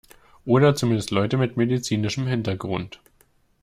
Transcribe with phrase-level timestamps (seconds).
[0.45, 2.99] Oder zumindest Leute mit medizinischem Hintergrund.